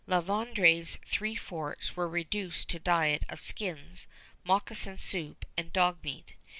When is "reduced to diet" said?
2.09-3.23